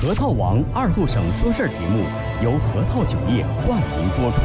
[0.00, 2.04] 核桃王二后生说事儿节目
[2.40, 4.42] 由核桃酒业冠名播出，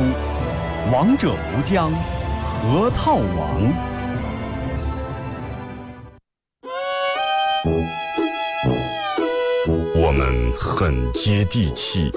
[0.92, 3.72] 王者无疆，核桃王。
[9.96, 12.12] 我们很接地气，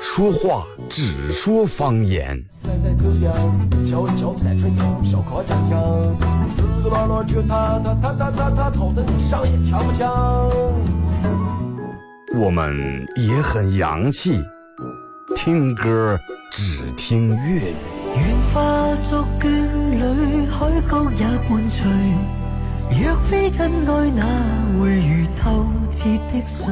[0.00, 2.36] 说话只说方言。
[12.38, 14.44] 我们也很洋气，
[15.34, 16.18] 听歌
[16.50, 17.74] 只听粤语。
[18.14, 19.48] 愿化作眷
[19.90, 21.86] 侣，海角也伴随。
[22.90, 24.22] 若非真爱，哪
[24.78, 26.66] 会如透彻的水？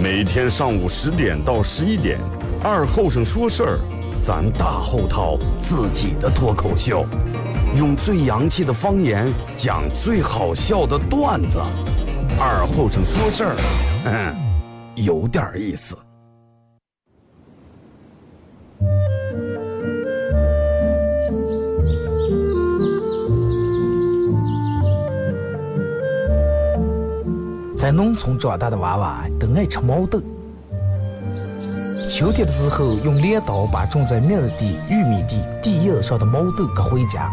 [0.00, 2.20] 每天上午十点到十一点，
[2.62, 3.80] 二后生说事儿，
[4.22, 7.04] 咱大后套自己的脱口秀，
[7.76, 11.60] 用最洋气的方言讲最好笑的段子。
[12.42, 13.54] 二后生说事儿，
[14.06, 14.34] 嗯，
[14.96, 15.94] 有点意思。
[27.78, 30.20] 在农村长大的娃娃都爱吃毛豆。
[32.08, 37.30] 秋天的时候，用镰刀把种在麦地、玉米地地叶上的毛豆割回家，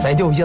[0.00, 0.44] 摘掉叶，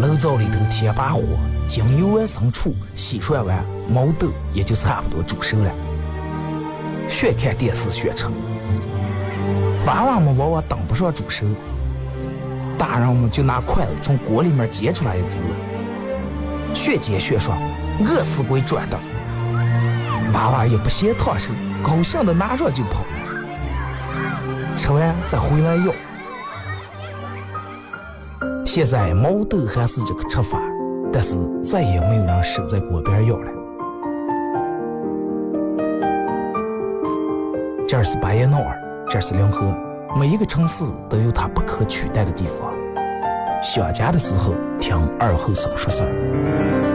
[0.00, 1.22] 炉灶里头添把火。
[1.66, 5.72] 将油完生出，洗涮完，毛豆也就差不多煮熟了。
[7.08, 8.26] 学看电视学吃，
[9.86, 11.46] 娃娃们往往等不上煮熟，
[12.76, 15.40] 大人们就拿筷子从锅里面夹出来一只，
[16.74, 17.58] 学煎学涮，
[18.06, 18.98] 饿死鬼转的。
[20.34, 21.50] 娃娃也不嫌烫手，
[21.82, 23.06] 高兴的拿上就跑，
[24.76, 25.94] 吃完再回来要。
[28.74, 30.58] 现在毛豆还是这个吃法。
[31.12, 33.52] 但是再也没有人守在锅边要了。
[37.86, 38.76] 这是巴彦淖尔，
[39.08, 39.72] 这是临河，
[40.18, 42.74] 每一个城市都有它不可取代的地方。
[43.62, 46.93] 想家的时候，听二后生说事儿。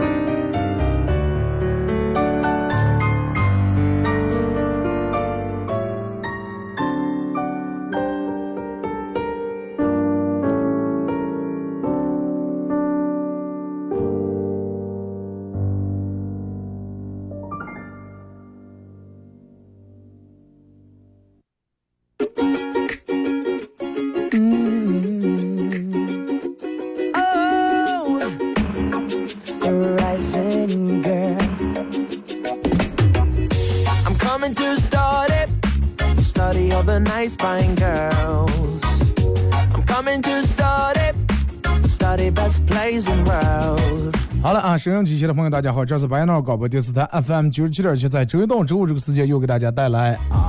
[44.42, 50.39] 好了啊收音机前的朋友，大家好，这是白闹广播电视台 FM 九十七点七，在周一到周五这个时间又给大家带来啊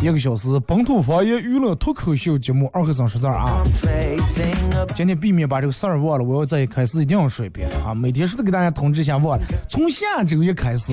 [0.00, 3.64] 一个小时本土方言娱乐脱口秀节目二和尚说事儿啊。
[4.94, 7.92] 今天避免把这个事儿忘了，我要再开始一定要说一遍啊。
[7.92, 10.92] 每天说都给大家通知一下忘了，从下周一开始，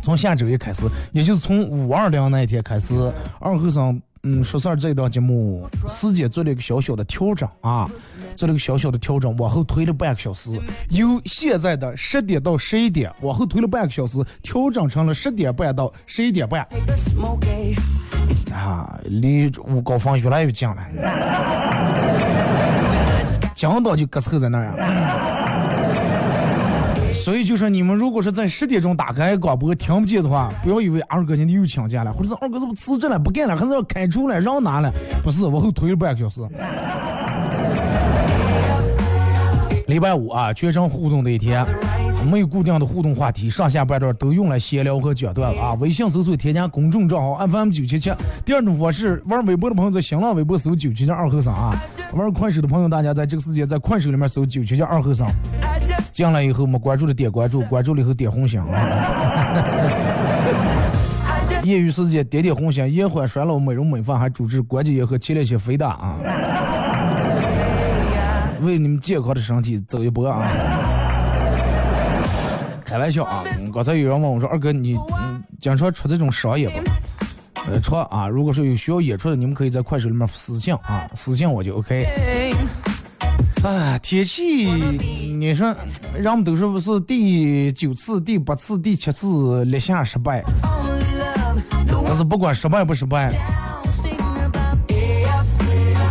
[0.00, 2.94] 从下周一开始，也就是从五二零那一天开始，
[3.40, 4.00] 二和尚。
[4.26, 7.90] 嗯，说事儿这一档节目时间做了一个小小的调整啊，
[8.34, 10.58] 做了个小小的调整，往后推了半个小时，
[10.88, 16.66] 由现在的十点到十一点，往后推了半个小时，调整成了十点半到十一点半。
[18.50, 20.76] 啊，离五高峰越来越近了，
[23.54, 25.43] 讲到就搁凑在那儿啊。
[27.24, 34.92] 所以就说你们如果是在十点钟打开广播听不见的话，不要以为二哥今天又请假了，或者是二哥是不是辞职了不干了，还是要开除了让拿了？
[35.22, 36.42] 不是，往后推了半个小时。
[39.86, 41.64] 礼拜五啊，全程互动的一天，
[42.30, 45.72] 没有固定的互动话题，上下半段都用来闲聊和讲段子啊。
[45.80, 48.12] 微信搜索添加公众账号 FM 九七七。
[48.44, 51.74] 第二种方式，玩微博的朋友在新浪微博搜九七七二和尚啊。
[52.12, 55.26] 玩快手的朋友，大家在这个时间在快手里面搜九七七二和尚。
[56.14, 59.64] 进来以后没关注的点关注，关注了以后点红心啊！
[61.64, 66.14] 业余时间点点红心，延缓衰老、美容美发，还主治关节炎和前列腺肥大啊！
[68.60, 70.48] 为你们健康的身体走一波啊！
[72.84, 73.42] 开玩笑啊！
[73.74, 74.96] 刚才有人问我说：“二哥，你
[75.60, 76.76] 经常出这种商业不？”
[77.72, 78.28] 呃，出啊！
[78.28, 82.06] 如果说有需要演出的，你们可以在快手里面私信啊，私信我就 OK。
[83.64, 85.74] 啊，天气，你说，
[86.14, 90.44] 人们都说不是第九次、第八次、第七次立夏失败，
[92.06, 93.32] 但是不管失败不失败，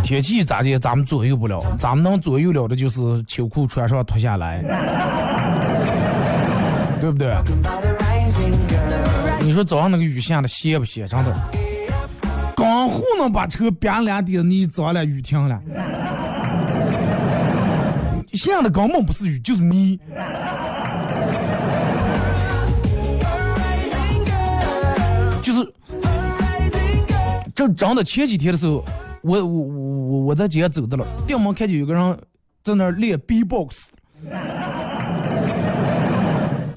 [0.02, 4.60] 天气咋的，咱们左右不了，咱们能左右了的就是秋裤穿上脱下来，
[7.00, 7.36] 对不对？
[9.40, 11.06] 你说早上那个雨下的歇不歇？
[11.06, 11.32] 真的，
[12.56, 15.62] 刚糊弄把车别两地，你早了雨停了。
[18.36, 19.98] 下的根本不是雨，就是泥。
[25.42, 25.74] 就是
[27.54, 28.82] 这真的前几天的时候，
[29.22, 32.18] 我我我我在街上走的了，店门看见有个人
[32.62, 33.88] 在那练 B-box。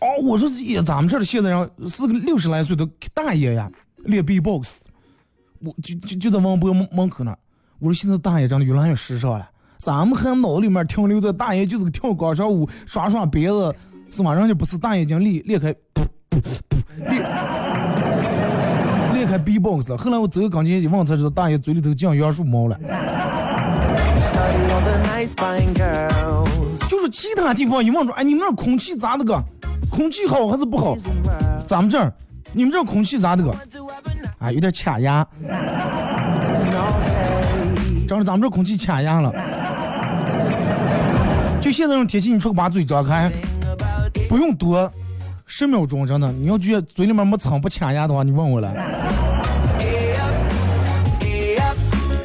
[0.01, 3.71] 哦我说也，咱们这儿的现在人是个六十来岁的大爷呀，
[4.03, 4.80] 练 B-box，
[5.60, 7.36] 我就就就在王博门门口那。
[7.80, 13.74] 我说现在大爷长得越来越时尚了，咱们还脑里面停留在大爷就是个跳广场舞、耍耍别子，
[14.12, 14.33] 是吗？
[14.33, 15.75] 人家不是大爷已经裂裂开，
[17.09, 17.24] 裂
[19.13, 19.97] 裂开 B-box 了。
[19.97, 22.77] 后来我走刚进一问才知道，大爷嘴里头长杨树猫了。
[26.89, 29.44] 就是其他地方一问说，哎，你们那空气咋的个？
[29.89, 30.95] 空气好还是不好？
[31.65, 32.13] 咱们这儿，
[32.53, 33.51] 你们这儿空气咋的个？
[34.39, 35.25] 啊，有点卡牙。
[38.07, 39.33] 正是咱们这空气卡牙了。
[41.67, 43.29] 就现在这种天气，你出去把嘴张开，
[44.29, 44.89] 不用多
[45.45, 46.31] 十秒钟，真的。
[46.31, 48.73] 你要觉得嘴里面没藏不卡牙的话，你问我了。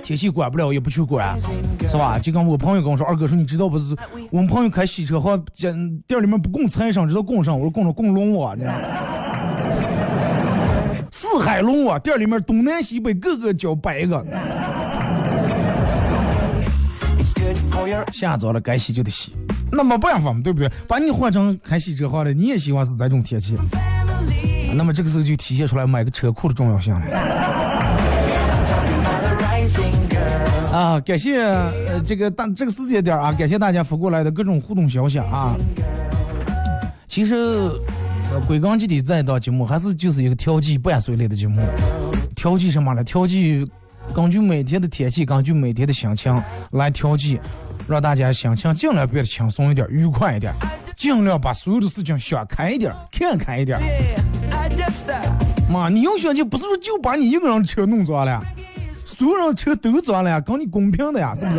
[0.04, 1.36] 天气管不了，也不去管，
[1.88, 2.20] 是吧？
[2.20, 3.96] 就跟我朋友跟我说，二哥说，你知道不是？
[4.30, 7.58] 我们朋友开洗车，好像店里面不供菜上，知道供上。
[7.58, 8.64] 我说供着供龙啊，你
[11.10, 14.24] 四海龙啊，店里面东南西北各个叫百个。
[18.12, 19.32] 下早了该洗就得洗，
[19.70, 20.70] 那没办法嘛，对不对？
[20.86, 23.56] 把你换成开洗车好了，你也喜欢是这种天气。
[24.74, 27.06] 那么这个时候就体现出来买个车库的重要性了。
[30.72, 35.54] 啊，感谢呃这个大这个时间点啊，感谢大家发过来的各种互动消息啊。
[37.06, 41.60] 其实，呃，归根结底，这档节目还是就是一个调剂伴随类的节目。
[42.34, 43.04] 调剂什么呢？
[43.04, 43.70] 调剂
[44.14, 47.38] 根据每天的天气，根据每天的心情来调剂，
[47.88, 50.52] 让大家心情尽量变得轻松一点、愉快一点，
[50.96, 53.78] 尽量把所有的事情想开一点、看开一点。
[55.70, 58.42] 妈，你要想就不是说就把你一个人车弄脏了。
[59.04, 61.58] 所有人车都脏了呀，跟你公平的呀，是不是？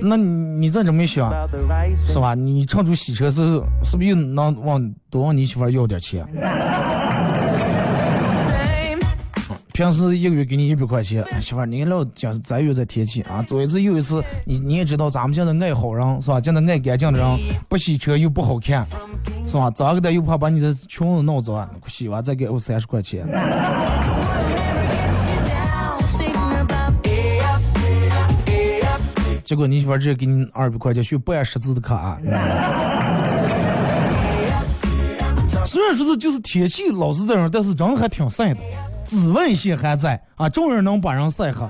[0.00, 1.32] 那你这这么想，
[1.96, 2.34] 是吧？
[2.34, 6.26] 你唱出洗车时候，是不是又能往多往你媳妇要点钱？
[9.78, 16.40] 平时一个月给你一百块钱，媳妇儿，你老讲咱有这天气啊，左一次右一次，你你也知道咱们现在爱好人是吧？
[16.42, 17.38] 现在爱干净的人，
[17.68, 18.84] 不洗车又不好看，
[19.46, 19.70] 是吧？
[19.70, 23.24] 咋个的又怕把你的裙子弄脏，洗完再给我三十块钱。
[29.44, 32.18] 结果你媳妇儿直接给你二百块钱去办识字的卡。
[35.64, 38.60] 虽然说是就是天气老是这样，但是人还挺晒的。
[39.08, 41.66] 紫外线还在啊，照样能把人晒黑。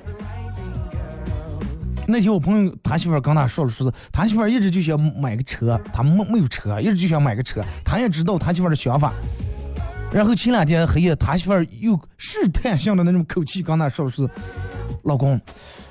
[2.11, 7.63] 那天我朋友他媳妇儿跟他说了，说是他媳妇儿一直就想买个车，他没没有车，一直就想买个车。
[7.85, 9.13] 他也知道他媳妇儿的想法。
[10.11, 14.29] 然后前两天黑夜，他媳妇儿又试探性的那种口气跟他说是
[15.05, 15.41] ：“老公，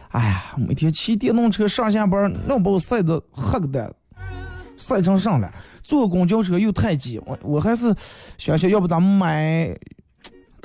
[0.10, 3.96] 哎呀，每天骑电动车上下班，能把我晒得黑个的，
[4.76, 5.50] 晒成啥了？
[5.84, 7.96] 坐公交车又太挤，我我还是
[8.38, 9.78] 想想，要不咱们买。”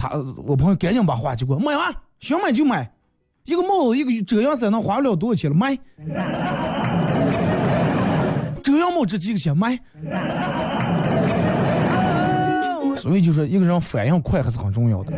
[0.02, 0.10] 他
[0.44, 2.90] 我朋友赶紧把话接过，买完想买就买，
[3.44, 5.78] 一个帽子一个遮阳伞能花不了多少钱了，买。
[8.64, 9.56] 遮阳帽值几个钱？
[9.56, 9.78] 买。
[12.96, 15.12] 所以就是一个人反应快还是很重要的。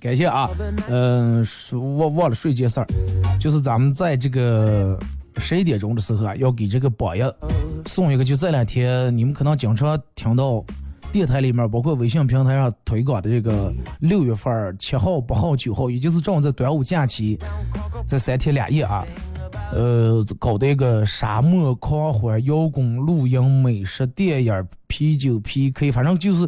[0.00, 0.50] 感谢啊，
[0.88, 1.46] 嗯，
[1.98, 2.86] 忘忘了说一件事儿，
[3.38, 4.98] 就是咱们在这个。
[5.38, 7.22] 十一点钟的时候啊，要给这个榜一
[7.86, 10.64] 送一个，就这两天你们可能经常听到
[11.10, 17.38] 电台里面，包括微信平台上推广的这个六月份七号、八号、九号，也就是正好在端午假期，
[18.06, 19.06] 这三天两夜啊，
[19.72, 26.46] 呃，搞的一个沙漠狂欢、摇滚、露营、美食、电影、啤酒 PK，反正就是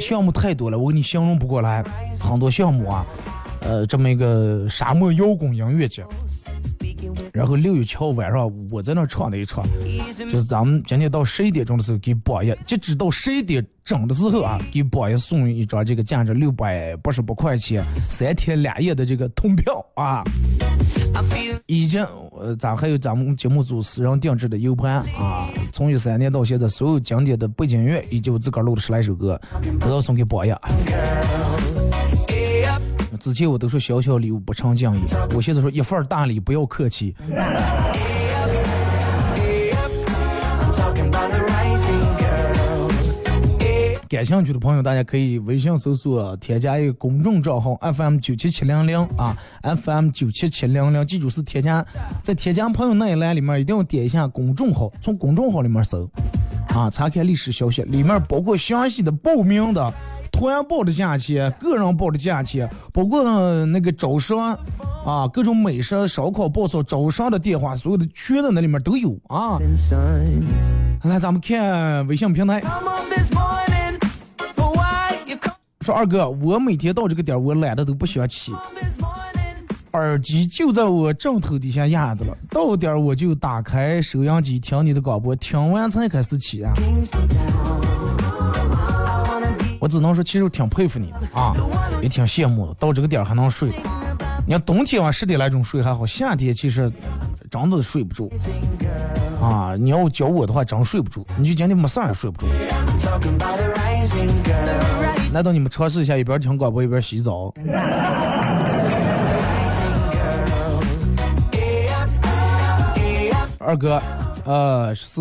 [0.00, 1.84] 项目太多了，我给你形容不过来，
[2.18, 3.06] 很多项目啊。
[3.60, 6.04] 呃，这么一个沙漠摇滚音乐节。
[7.32, 9.64] 然后六月七号晚上我在那唱了一场，
[10.16, 20.24] 就是咱们今天到十一点钟的时候给榜一，截止到十一点整的时候啊，给榜一送一张这个价值六百八十八块钱三天两夜的这个通票啊。
[21.66, 22.04] 已经
[22.38, 29.40] 呃，咱还有咱们节目组私人定制的 U 盘啊，从一三年到现在，所有经典的背景音乐以及我自个儿录的十来首歌，
[29.80, 30.50] 都要送给榜一。
[33.16, 35.00] 之前我都说小小礼物不成敬意，
[35.34, 37.14] 我现在说一份大礼不要客气。
[44.08, 51.84] 感兴趣的朋友，大家可以微信搜索添加一个公众账号 FM 九七七零零啊，FM 九七七零零，记住是添加，
[52.22, 56.08] 在添加朋友那一栏里面一定要点一下公众号，从公众号里面搜
[56.68, 59.92] 啊，查看历史消息，里面包括详细的报名的。
[60.36, 64.54] 团报的价钱，个人报的价钱，包括那个招商
[65.04, 69.58] 啊，各种美食、烧烤、爆炒、招商的电话，所有的全在那里面都有啊。
[71.04, 72.62] 来，咱们看微信平台。
[75.80, 78.52] 说二哥，我每天到这个点，我懒得都不想起，
[79.92, 86.74] 耳机就在我枕头底下压着了，到点我就打开收音机听你的广播，听完才开始起啊。
[89.86, 91.54] 我只能说，其实我挺佩服你的啊，
[92.02, 92.74] 也挺羡慕的。
[92.74, 93.70] 到这个点还能睡，
[94.44, 96.90] 你看冬天晚十点来钟睡还好，夏天其实
[97.48, 98.28] 真的睡不住
[99.40, 99.76] 啊。
[99.78, 101.24] 你要教我的话，真睡不住。
[101.38, 102.48] 你就今天没事也睡不住。
[105.32, 107.54] 难道你们尝试一下，一边听广播一边洗澡？
[113.60, 114.02] 二哥，
[114.44, 115.20] 呃，是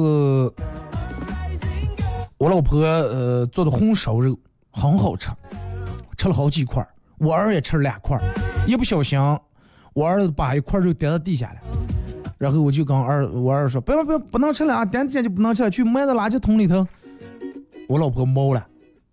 [2.39, 4.35] 我老婆呃做的红烧肉。
[4.75, 5.29] 很好吃，
[6.17, 8.23] 吃了好几块儿我儿也吃了两块儿
[8.67, 9.17] 一不小心，
[9.93, 11.59] 我儿子把一块肉掉到地下了，
[12.37, 16.85] 然后我就跟儿我儿说：“不要不要，不能吃了啊，点下就不能吃了，去埋到垃圾桶里头。”
[17.87, 18.67] 我老婆毛了，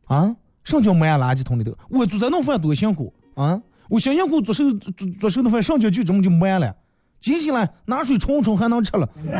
[0.07, 1.73] 啊，什么叫埋垃圾桶里头？
[1.89, 3.63] 我做这顿饭多辛苦啊！
[3.89, 6.75] 我辛辛苦做手做做手顿饭，上去就这么就埋了，
[7.21, 9.09] 接下来拿水冲冲还能吃了。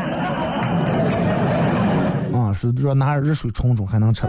[2.33, 4.25] 啊，是说拿热水冲冲还能吃。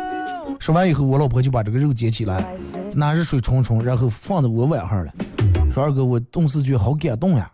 [0.64, 2.42] 说完以后，我老婆就把这个肉捡起来，
[2.94, 5.12] 拿热水冲冲，然后放在我碗上了。
[5.70, 7.50] 说二哥，我顿时觉得好感动呀！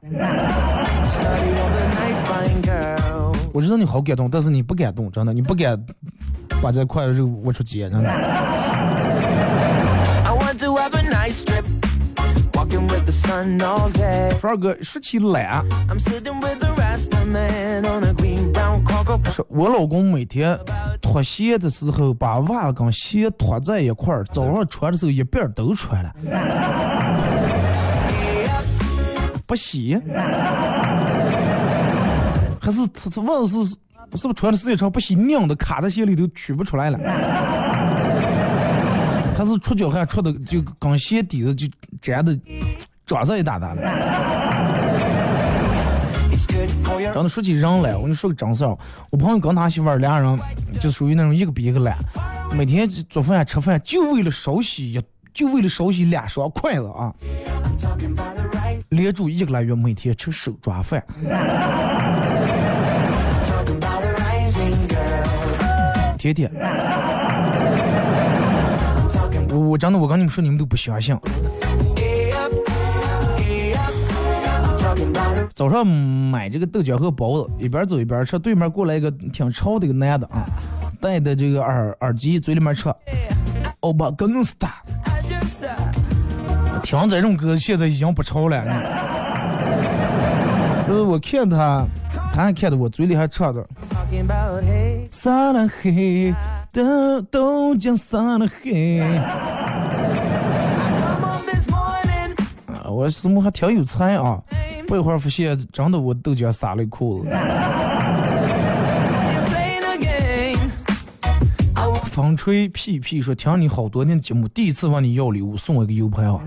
[3.52, 5.76] 我知道你好感动，但是你不感动，真的，你不敢
[6.62, 8.08] 把这块肉挖出街，真的。
[14.38, 15.64] 说二哥，说起懒。
[19.30, 20.58] 是，我老公每天
[21.00, 26.12] 脱鞋的时候，把袜跟鞋脱在一块儿，早上穿的时候一遍都穿了，
[29.46, 30.00] 不洗，
[32.60, 33.76] 还是他他问是是
[34.10, 36.98] 不是穿的时间长不洗，拧的卡在鞋里头取不出来了，
[39.36, 41.66] 还是出脚汗出的就跟鞋底子就
[42.00, 42.38] 粘的
[43.06, 44.99] 爪子一大大的。
[47.12, 48.76] 真的说起人来，我跟你说个真事儿。
[49.10, 50.38] 我朋友跟他媳妇儿俩人
[50.80, 51.96] 就属于那种一个比一个懒，
[52.52, 55.02] 每天做饭吃饭就为了烧洗一，
[55.34, 57.12] 就为了烧洗两双筷子啊。
[58.90, 61.04] 连住一个来月，每天吃手抓饭。
[66.16, 66.50] 天天。
[69.52, 71.16] 我我真的我跟你们说，你们都不相信。
[75.52, 78.38] 早上买这个豆浆和包子，一边走一边吃。
[78.38, 80.44] 对面过来一个挺潮的一个男的啊，
[81.00, 82.92] 戴的这个耳耳机，嘴里面吃。
[83.80, 84.82] 欧巴格努斯塔，
[86.82, 88.64] 听这种歌现在已经不潮了。
[90.86, 91.84] 就是我看他，
[92.32, 93.66] 他还看着我嘴里还唱着。
[95.10, 96.34] 撒了黑
[96.72, 99.00] 的豆浆，撒了黑。
[102.66, 104.42] 啊，我怎么还挺有才啊？
[104.90, 107.30] 不一会儿发现，真的我豆浆洒了一裤子。
[112.06, 116.40] 风吹屁屁说听你好多年节目，第一次问你要礼物，送我一个 U 盘啊！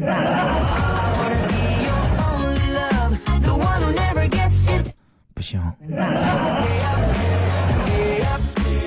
[5.34, 5.62] 不行，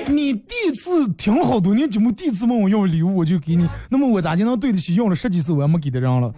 [0.05, 6.31] 你第一次听好多年节目，第一次问我要礼物，我就给你，那么我咋就能对得起要了十几次我还没给的人了？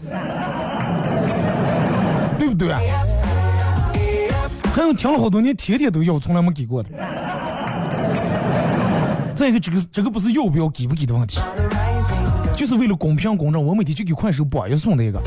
[2.40, 2.74] 对不对？
[4.80, 6.90] 还有听了好多年，天天都要，从来没给过的。
[9.36, 11.42] 再一个，这个这个不是要不要给不给的问题，
[12.56, 15.22] 就是为了公平公正，我每天就给快手榜一送的一个，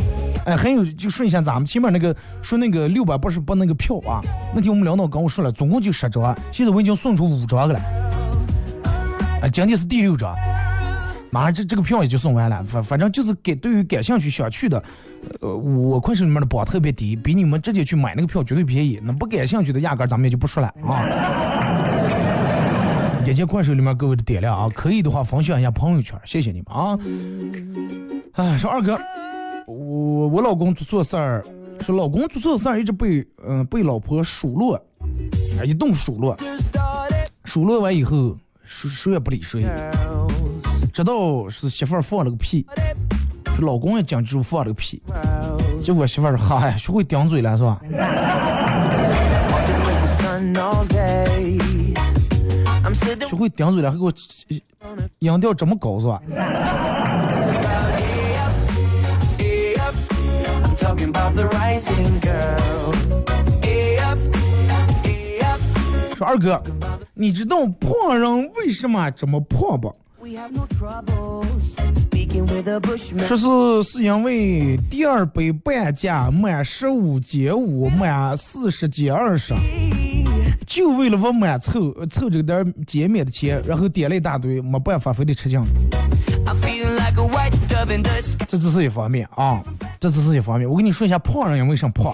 [0.46, 4.22] 哎，还有就顺一下咱们前面那个说那个六百八十八那个票啊，
[4.54, 7.78] 那天我们领导跟我说了，总共就十张，现在我已经送出五张了。
[9.42, 10.34] 哎，今天是第六张，
[11.32, 12.62] 马上这这个票也就送完了。
[12.62, 14.84] 反反正就是给对于感兴趣想去的，
[15.40, 19.00] 呃，我快手里面的榜特别低，比你们直接去买那个票绝对便宜。
[19.02, 21.02] 那不感兴趣的，压根咱们也就不说了啊。
[23.24, 26.98] 感谢快手里面各位的点亮啊，可以的话分享一下朋友圈，谢谢你们啊。
[28.34, 28.98] 哎，说二哥。
[29.64, 31.44] 我我老公做错事儿，
[31.80, 34.74] 说老公做错事儿一直被嗯被老婆数落，
[35.58, 36.36] 啊一顿数落，
[37.44, 39.64] 数落完以后谁谁也不理谁，
[40.92, 42.66] 直到是媳妇儿放了个屁，
[43.56, 45.02] 说老公也讲住放了个屁，
[45.80, 47.80] 结果媳妇儿说嗨学会顶嘴了是吧？
[53.26, 54.12] 学会顶嘴了还给我
[55.20, 56.20] 音调这么高是吧？
[66.14, 66.62] 说二哥，
[67.14, 69.94] 你知道胖人为什么这么胖不？
[73.36, 79.54] 说是是因为第二杯半价满十五减五，满四十减二十，
[80.66, 85.66] 就为了我满凑凑这个点减免的钱，然后点了一大堆，没办法非得吃酱。
[88.46, 89.62] 这只是一方面啊，
[89.98, 90.68] 这只是一方面。
[90.68, 92.12] 我跟你说一下胖人为什么胖，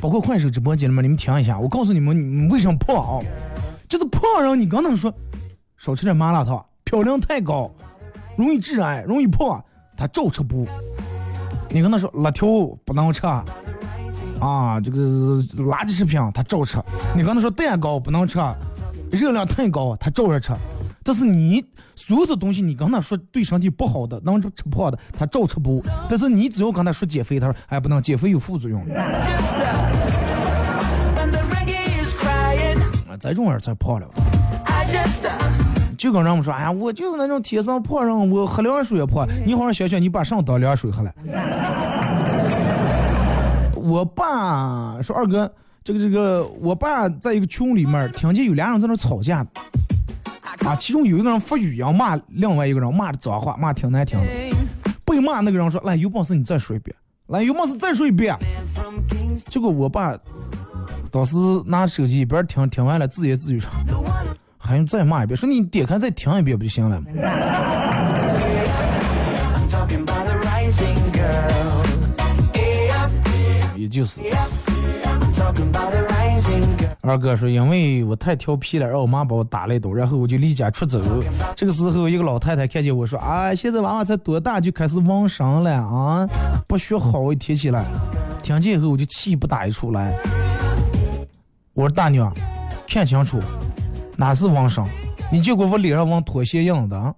[0.00, 1.58] 包括快手直播间里面，你们听一下。
[1.58, 3.24] 我告诉你们，你为什么胖啊？
[3.88, 5.12] 就是胖人，你刚才说
[5.76, 7.70] 少吃点麻辣烫，漂亮太高，
[8.36, 9.62] 容易致癌，容易胖，
[9.96, 10.66] 他照吃不？
[11.70, 12.46] 你跟他说辣条
[12.84, 13.22] 不能吃
[14.40, 14.98] 啊，这个
[15.56, 16.78] 垃圾食品他照吃。
[17.16, 18.38] 你跟他说蛋糕不能吃，
[19.10, 20.52] 热量太高，他照着吃。
[21.02, 21.64] 但是你
[21.96, 25.82] 所有的东西，你跟他说对身体不好的，能吃胖的，他照吃不。
[26.08, 28.80] 但是你只要跟他说减肥，他说哎不能，减肥有副作用。
[33.08, 34.06] 啊，这种人才胖了。
[35.94, 39.26] 就跟人们说，哎呀，我就是那种天生胖人，我喝凉水也胖。
[39.46, 41.12] 你好好想想，你把上当凉水喝了。
[43.76, 45.52] 我爸说二哥，
[45.82, 49.46] 这个这个，我爸在一个群里面听见有俩人在那吵架。
[50.64, 54.26] 啊，其中有一个人发语音骂另外一个人，骂的脏话，骂挺难听的。
[55.04, 58.34] 被骂那个人说：“来，有本事你再说一遍，来，有本事再说一遍。”
[59.46, 60.16] 结果我爸
[61.10, 63.70] 当时拿手机一边听，听完了自言自语说
[64.66, 65.36] ：“还用再骂一遍？
[65.36, 67.06] 说你点开再听一遍不就行了吗？”
[73.76, 74.22] 也就是。
[77.02, 80.98] 二哥说：“因为我太调皮了，让我妈把我打了一顿，然后我就离家出走。
[81.54, 86.26] 这个时候，一个老太太看见我说：‘啊，现在娃娃才多大就开始妄生了啊？
[86.66, 87.84] 不学好一天起来。’
[88.42, 90.14] 听见以后，我就气不打一处来。
[91.74, 92.32] 我说大娘，
[92.88, 93.38] 看清楚，
[94.16, 94.86] 哪是妄生？
[95.32, 97.14] 你见过我脸上往拖鞋印的？”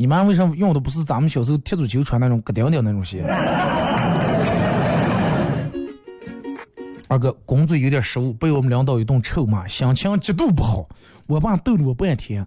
[0.00, 3.24] 你妈为什么用的不是咱们小时候踢足球穿那种咯顶顶那种鞋？
[7.08, 10.88] 二哥，工作有点失误，被我们领导一顿臭骂，心情极度不好。
[11.26, 12.46] 我爸逗了我半天，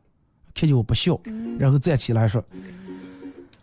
[0.55, 1.19] 看见我不笑，
[1.59, 2.41] 然后站起来说：“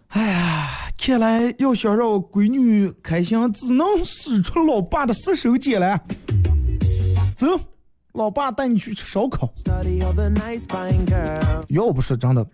[0.08, 5.98] 哎呀，看来要想让闺女开心，只能使出老爸的杀手锏了。
[7.34, 7.46] 走，
[8.12, 9.48] 老爸带你去吃烧烤。
[11.68, 12.44] 要不是真的。”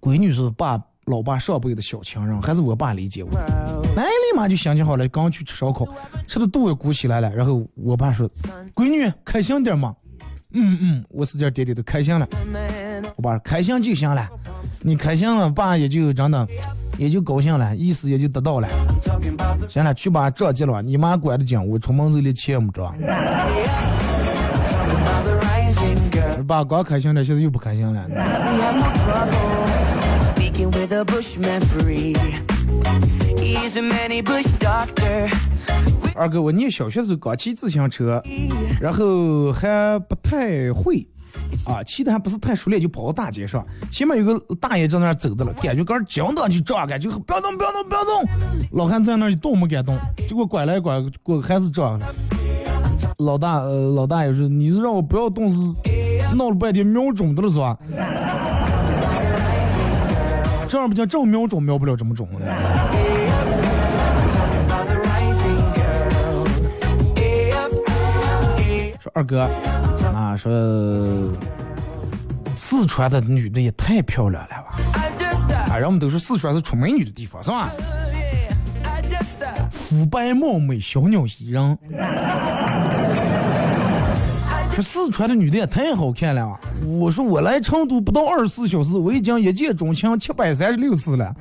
[0.00, 3.36] 闺女是爸老爸上辈的小情人，还是我爸理解我？
[3.96, 5.86] 哎，立马就想起好了，刚去吃烧烤，
[6.28, 7.30] 吃的肚也鼓起来了。
[7.34, 8.30] 然后我爸说
[8.72, 9.94] ：“闺女，开心点嘛。”
[10.56, 12.26] 嗯嗯，我使劲点点都，开心了。
[13.16, 14.28] 我爸说：“开心就行了，
[14.80, 16.46] 你开心了，爸也就真的
[16.96, 18.68] 也就高兴了，意思也就得到了。
[19.68, 22.92] 行了，去把账结了，你妈管得紧，我出门时连钱也没着。
[26.46, 28.04] 爸刚开心了，现在又不开心了。
[36.14, 38.22] 二哥，我念小学时候刚骑自行车，
[38.80, 41.06] 然后还不太会，
[41.66, 48.24] 啊，骑的还不是太熟练，就跑到大街上，前面有个大爷在那儿走的了，感觉杆儿紧的就撞，感觉不要动，不要动，不要动。
[48.72, 52.06] 老汉在那儿一动没敢动，结果拐来拐过还是撞了。
[53.18, 55.56] 老大，呃，老大爷说：“你是让我不要动，是
[56.34, 57.78] 闹了半天瞄准的了是吧？”
[60.68, 62.40] 这样不叫正瞄准瞄不了这么准的。
[69.00, 69.48] 说二哥，
[70.36, 71.32] 说
[72.56, 74.76] 四川的女的也太漂亮了吧！
[75.70, 77.70] 啊，人们都说四川是出美女的地方，是吧？
[79.70, 81.78] 肤白貌美，小鸟依人。
[84.72, 86.58] 说四川的女的也太好看了啊！
[86.84, 91.32] 我说我来成都不到二十四小时，我已经一见钟情七百三十六次了。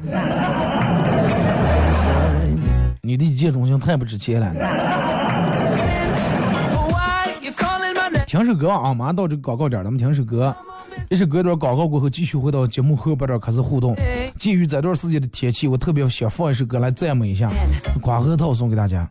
[3.02, 4.54] 你的一见钟情太不值钱了。
[8.34, 10.56] 听首歌啊，马上到这个广告点咱们听首歌。
[11.12, 13.96] 一首歌一段广告过后，继续回到节目后半段开始互动。
[14.40, 17.52] 鉴于这段时间的天气，我特别想放一首歌来赞美一下
[18.02, 19.08] 瓜核桃，送给大家。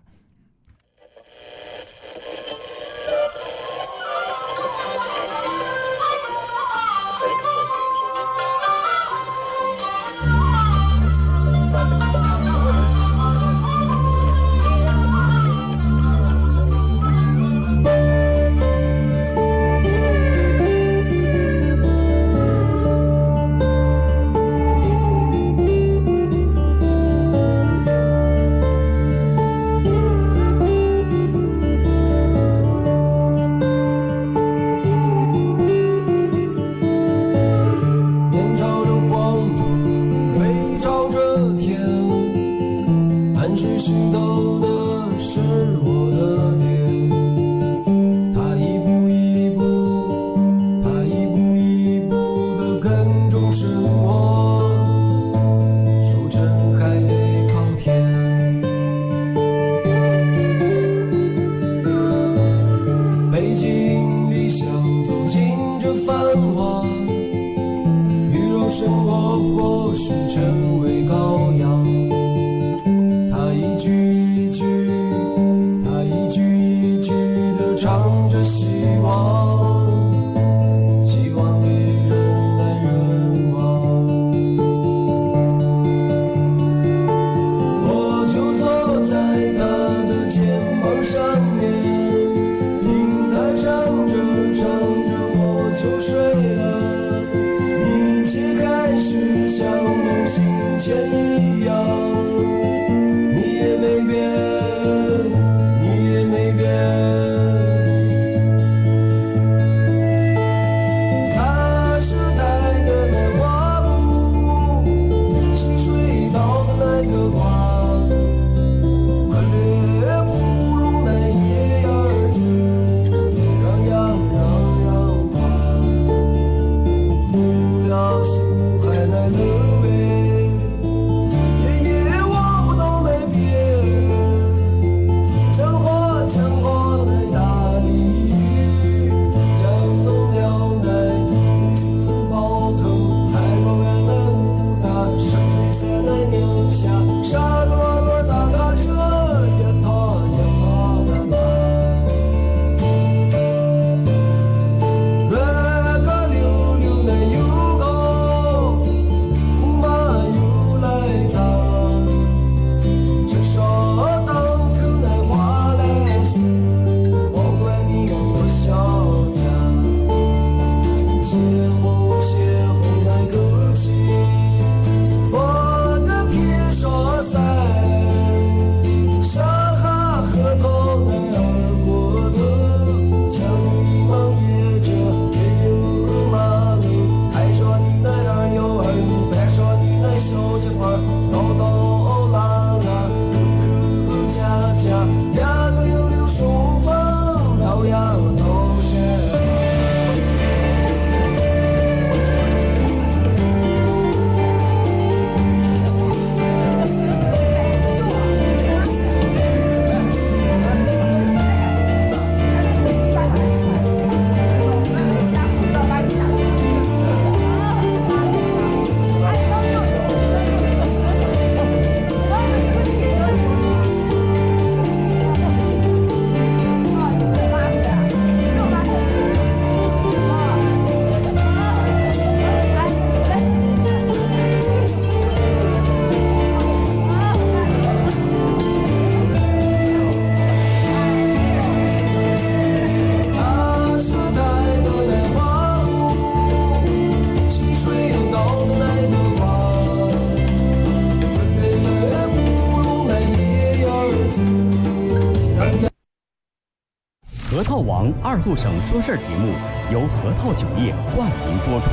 [257.52, 259.52] 核桃王二后省说事儿节目
[259.92, 261.90] 由核桃酒业冠名播出，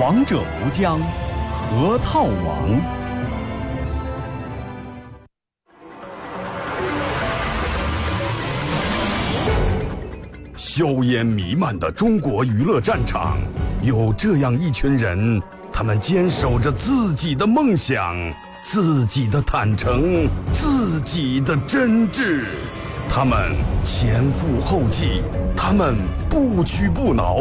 [0.00, 0.98] 王者无疆，
[1.70, 2.82] 核桃王。
[10.56, 13.38] 硝烟弥漫的中国娱乐战场，
[13.84, 15.40] 有这样一群人，
[15.72, 18.16] 他们坚守着自己的梦想。
[18.68, 22.42] 自己的坦诚，自己的真挚，
[23.08, 25.22] 他们前赴后继，
[25.56, 25.96] 他们
[26.28, 27.38] 不屈不挠，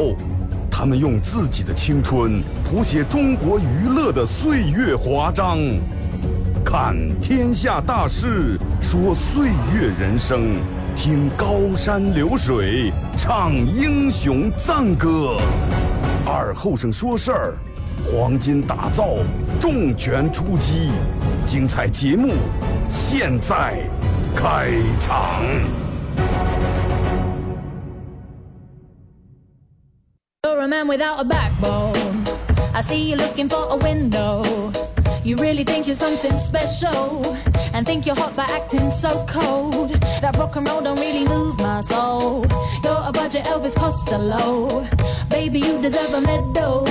[0.71, 5.59] 他们用自己的青春谱写中国娱乐的岁月华章。
[6.63, 10.55] 看天下大事，说岁月人生，
[10.95, 15.37] 听高山流水，唱英雄赞歌。
[16.25, 17.53] 二后生说事儿。
[18.03, 19.15] 黄金打造，
[19.59, 20.91] 重拳出击，
[21.45, 22.33] 精彩节目
[22.87, 23.79] 现在
[30.43, 32.23] You're a man without a backbone.
[32.73, 34.43] I see you looking for a window.
[35.23, 37.25] You really think you're something special
[37.73, 39.91] and think you're hot by acting so cold.
[40.21, 42.45] That rock and roll don't really move my soul.
[42.83, 44.85] You're a budget Elvis Costello.
[45.29, 46.85] Baby, you deserve a medal.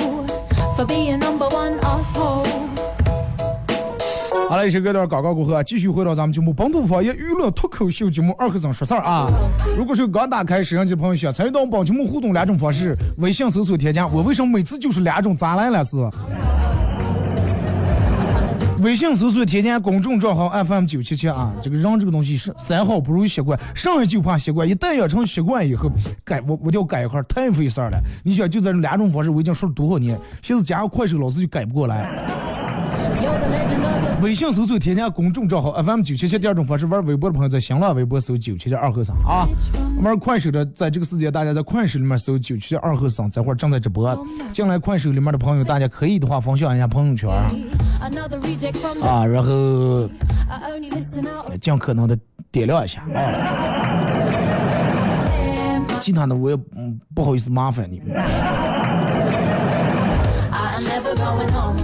[4.49, 9.27] 好了，一首歌段广告过后啊，继续回到咱们节目本土方言娱乐脱口秀节目二和尚说事儿啊。
[9.75, 15.35] 如果是刚打开摄像机朋友，想参与到我们本节目互动两种方式：微信搜索添加我，为什么每次就是两种？
[15.35, 15.97] 咋来了是？
[18.83, 25.89] 微信搜索添加公众账号 FM 九七七啊，这个人这个东西是三好不如习惯，上来就怕习惯，一旦养成习惯以后，
[26.23, 27.97] 改我我就改一下太费事儿了。
[28.23, 32.11] 你想就这两种方式，我已经说了多少年，现在加上快手，老师就改不过来。
[34.21, 39.47] 微信搜索添加公众账号 FM 九七七，第二种方式玩微博的朋友在新浪微博搜九七七二和尚啊，
[40.01, 44.17] 玩快手的在这个时间大家在快手里面搜九七七二和尚，这会儿正在直播，
[44.51, 47.29] 进来快手里面的朋友大家可以的话分享一下朋友圈
[49.01, 50.09] 啊，然后
[51.59, 52.17] 尽可能的
[52.51, 54.05] 点亮一下啊，
[55.99, 56.57] 其他的我也
[57.13, 58.74] 不好意思麻烦你们。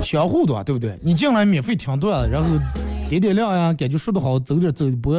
[0.04, 0.98] 相互的，对不对？
[1.02, 2.50] 你进来免费听段，然后
[3.08, 5.16] 点点亮呀，感觉说的好，走点走波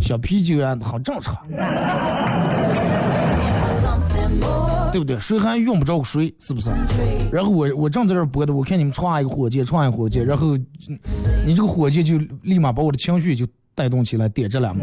[0.00, 1.36] 小啤酒呀，很正常，
[4.92, 5.18] 对不对？
[5.18, 6.70] 谁还用不着谁，是不是？
[7.32, 10.56] 然后我我正在这播的，我看你们创一个火箭，创一个火箭，然后
[11.44, 14.80] 你这个火箭就立马把我的情绪就带动起来，点着了嘛。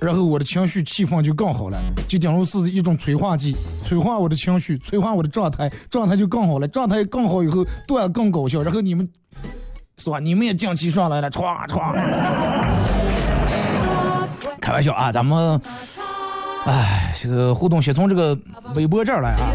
[0.00, 9.08] 然后我的情绪气氛就更好了，就等于是一种催化剂，催化我的情绪，催化我的状态，状态就更好了，状态更好以后段更搞笑，然后你们
[9.96, 10.20] 是吧？
[10.20, 11.94] 你们也降气上来了，歘歘。
[14.60, 15.60] 开玩笑啊，咱们，
[16.66, 18.38] 哎，这个互动先从这个
[18.74, 19.50] 微博这儿来啊。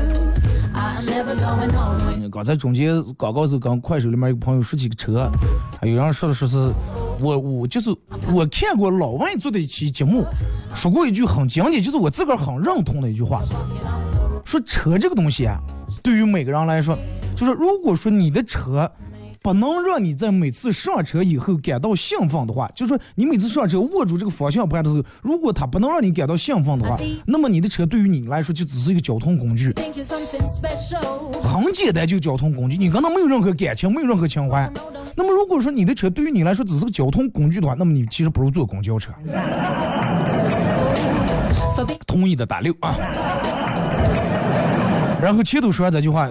[2.31, 5.31] 刚才中间广告时候，刚快手里面有个朋友说起个车，
[5.79, 6.73] 还有人说的说是。
[7.19, 7.89] 我我就是
[8.33, 10.25] 我看过老外做的一期节目，
[10.75, 13.41] 说过一句很经典，就是我自个儿很认同的一句话，
[14.45, 15.59] 说车这个东西啊，
[16.01, 16.97] 对于每个人来说，
[17.35, 18.89] 就是如果说你的车
[19.43, 29.73] 不能让你在每次上车以后感到兴奋的话，就是说你每次上车握住这个方向盘的时候，如果它不能让你感到兴奋的话，那么你的车对于你来说就只是一个交通工具，
[31.43, 34.71] 很简单就交通工具，你跟他没有任何感情，没有任何情怀。
[35.15, 39.11] 那么如果说你的车对于你来说只是个交通工具的话，那么你其实不如坐公交车。
[42.07, 42.95] 同意的打六啊。
[45.21, 46.29] 然后前头说完这句话，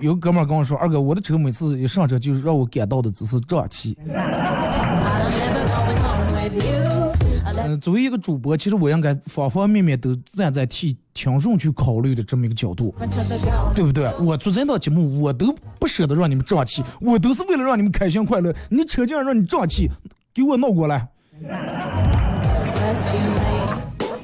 [0.00, 3.96] 有哥们跟我说：“二哥，我的车每次一上车就是让我感到的只是胀气。”
[7.66, 12.94] 嗯，作为一个主播，其实我应该方方面面都站在替听众去考虑的这么一个角度，
[13.74, 14.12] 对不对？
[14.20, 18.54] 我做这档节目，我都不舍得让你们胀气，我都是为了让你们开心快乐。
[18.68, 19.88] 你车竟然让你胀气，
[20.34, 21.08] 给我闹过来！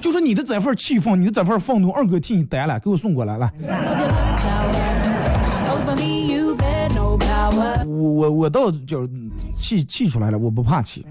[0.00, 3.50] 就说你的这份气愤，你的这份愤怒，二哥替你担了，给我送过来来。
[7.86, 9.08] 我我我倒就
[9.54, 11.04] 气气出来了，我不怕气。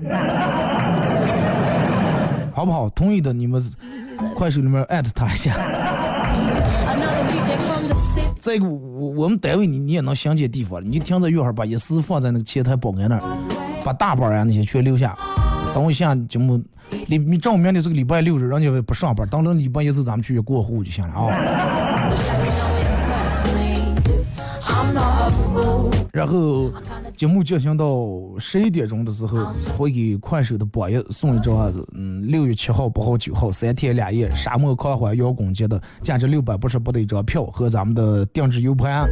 [2.53, 2.89] 好不好？
[2.89, 3.63] 同意的，你们
[4.35, 5.55] 快手里面艾特他一下。
[8.37, 13.21] 再一个，我我们单位你你也能想见地方，你停在院儿把钥匙放在那个前台保安那儿，
[13.83, 15.17] 把大包啊那些全留下。
[15.73, 16.61] 等我下节目，
[17.07, 22.09] 礼你正好明天是个礼拜六日，人家不上班，等到礼拜一时咱们去过户就行了啊。
[26.11, 26.71] 然后
[27.15, 27.85] 节目进行到
[28.39, 29.45] 十一点钟的时候，
[29.77, 39.07] 会给快手的榜一送一张，嗯，六月七号、八号、九号三天两夜沙漠狂欢摇滚节的价值六百八十八的一张票和咱们的定制 U 盘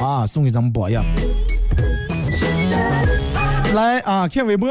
[0.00, 0.96] 啊，送给咱们榜一。
[3.74, 4.68] 来啊，看微博，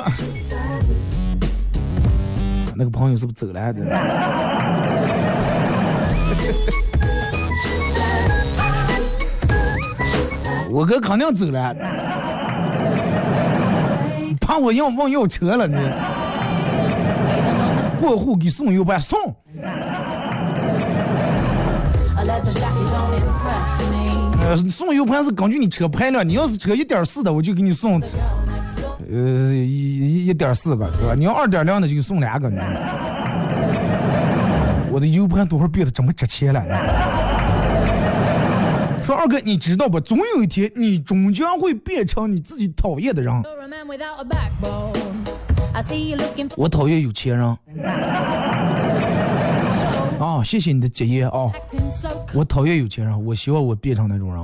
[2.76, 3.74] 那个朋友是不是走了？
[10.72, 11.76] 我哥肯定走了，
[14.40, 15.78] 怕我要忘要车了呢。
[18.00, 19.20] 过户给送 U 盘送。
[24.44, 28.02] 呃，送 U 盘是根据你车排量，你要是车一点四的，我就给你送，
[29.12, 29.18] 呃，
[29.54, 31.14] 一一点四个，是吧？
[31.16, 32.62] 你要二点零的就送两个呢。
[34.90, 36.64] 我的 U 盘多少变得这么值钱了？
[39.04, 40.00] 说二哥，你知道不？
[40.00, 43.34] 总有一天，你终将会变成你自己讨厌的人。
[46.56, 47.46] 我讨厌有钱人。
[50.20, 51.52] 啊，谢谢你的结业啊！
[52.36, 54.44] 我讨厌有钱人，我希望我变成那种人。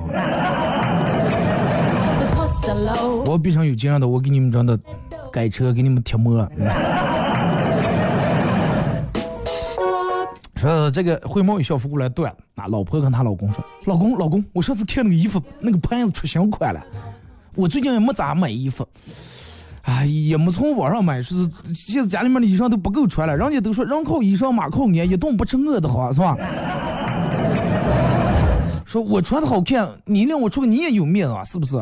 [3.26, 4.80] 我要变成有钱人的，我给你们真的
[5.32, 6.50] 改车，给你们贴膜。
[10.58, 16.82] 说这个灰毛一小扶过来断，那老婆跟她老公说：“老公，老公，我上次看那个衣服，那个牌子出新款了，
[17.56, 18.88] 我最近也没咋买衣服，
[19.84, 21.36] 啊，也没从网上买，是
[21.74, 26.36] 现在家里面的衣裳都不够穿了，人家都说人靠衣裳马靠鞍，一顿不吃饿得慌，是吧？
[28.86, 31.78] 说我穿的好看，你让我出去你也有面子啊，是不是？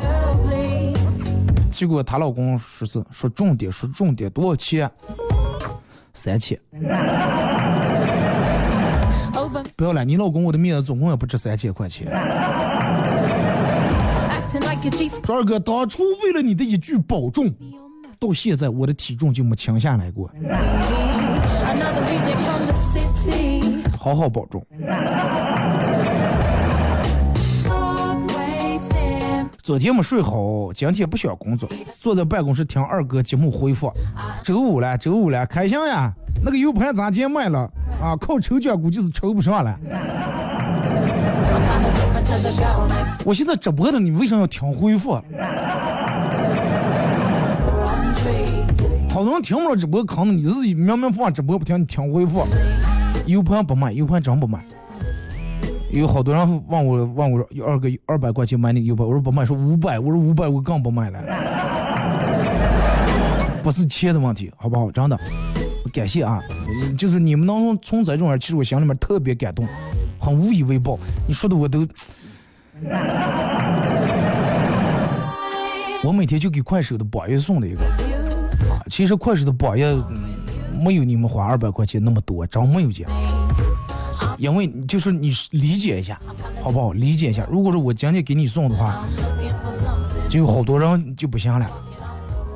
[1.69, 4.89] 结果她老公说是说重点，说重点，多少钱？
[6.13, 6.59] 三千。”
[9.75, 12.07] 不要了，你老公我的面子总共也不值三千块钱。
[15.25, 17.53] 说二哥，当初为了你的一句保重，
[18.17, 20.31] 到现在我的体重就没轻下来过。
[23.99, 24.65] 好好保重。
[29.65, 31.67] 昨天没睡好，今天不想工作，
[31.99, 33.91] 坐在办公室听二哥节目回复。
[34.43, 36.13] 周五了，周五了，开心呀！
[36.43, 37.67] 那个 U 盘咋今天卖了？
[37.99, 39.75] 啊，靠抽奖估计是抽不上了。
[43.25, 45.13] 我现在直播的，你为什么要听回复？
[49.09, 52.45] 好多人听不了直播坑的，你是明明放直播不听，你听回复。
[53.25, 54.59] U 盘不卖，U 盘真不卖。
[55.99, 61.21] 有好多人问我问我说二个二百块钱买那个 U 盘，我说不卖，说五百，我说五百我更不卖了，
[63.63, 64.91] 不是钱的问题，好不好？
[64.91, 65.17] 真的，
[65.93, 66.43] 感谢啊，
[66.97, 69.65] 就是你们能从这种人，其实我心里面特别感动，
[70.19, 70.99] 很无以为报。
[71.27, 71.87] 你说的我都，
[76.03, 77.81] 我每天就给快手的榜一送了一个，
[78.69, 79.81] 啊，其实快手的榜一
[80.77, 83.07] 没有你们花二百块钱那么多，真没有钱。
[84.37, 86.19] 因为就是你理解一下，
[86.61, 86.93] 好不好？
[86.93, 87.45] 理解一下。
[87.49, 89.03] 如果说我今天给你送的话，
[90.29, 91.69] 就有好多人就不行了。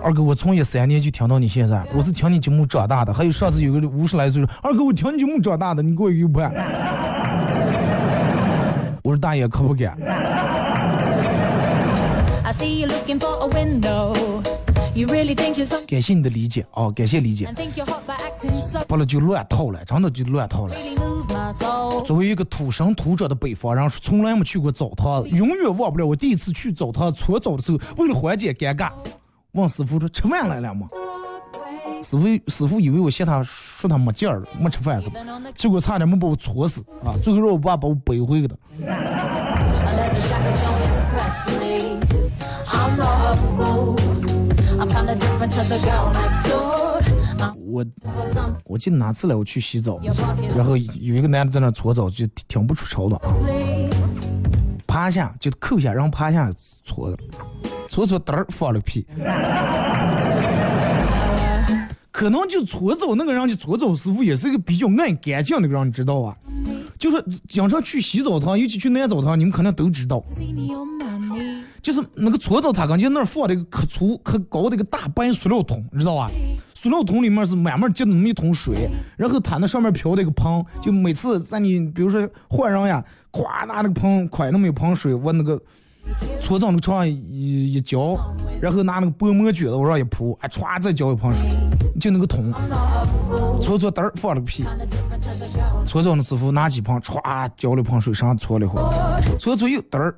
[0.01, 3.13] 二哥，我从业三年就听到你现在，我是听你节目长大的。
[3.13, 6.53] 还有上次有个五十来岁说，二哥，我听你节目长大的，你给我 U 盘。
[9.03, 9.97] 我说大爷可不敢。
[15.87, 17.53] 感谢你的理解啊，感谢理解。
[18.87, 20.75] 不了就乱套了，真的就乱套了。
[22.05, 28.91] 作为一个土生土长的北方人，从来没去过澡堂，永远忘不了我第一次去澡堂搓澡的时候，为了缓解尴尬，
[29.51, 30.87] 问师傅说吃饭来了吗？
[32.01, 35.19] 师傅师傅以为我嫌他说他没劲儿了，没吃饭是吧？
[35.53, 37.11] 结果差点没把我搓死啊！
[37.21, 38.57] 最后让我爸把我背回去的。
[47.65, 47.85] 我
[48.65, 49.99] 我记得哪次来我去洗澡，
[50.55, 53.33] 然后有一个男的在那搓澡，就听不出潮的啊，
[54.87, 56.51] 趴下就扣下，然后趴下
[56.83, 57.17] 搓的，
[57.87, 59.05] 搓搓嘚儿放了屁，
[62.11, 66.37] 可能就搓澡那个人就搓澡师傅也是一个比较爱干净的人，你知道吧？
[66.97, 70.21] 就是经常去洗澡堂，尤其去男澡堂，你们可能都知道。
[71.81, 76.29] 就是那个搓澡，他刚就那儿放的一个可粗可高的一个大白塑料桶，你知道吧？
[76.73, 85.59] 塑料桶里面是满满接那么一桶水，然后他那上面飘的一个盆，就每次在你比如说换人呀，咵拿那个盆快那么一盆水往那个
[86.39, 88.17] 搓澡那个床上一一浇，
[88.61, 91.49] 然后拿那个薄膜卷子往上一铺，哎歘再浇一盆水，
[91.99, 92.53] 就那个桶，
[93.61, 94.63] 搓搓嘚儿放了个屁，
[95.85, 100.15] 搓澡那师傅拿几盆歘浇了一盆水上搓了一会儿，搓搓又嘚儿。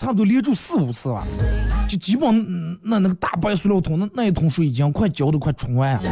[0.00, 1.26] 差不多连住四五次吧，
[1.86, 6.10] 就基本那那个大白塑料桶那那一桶水已经快浇的快冲完了，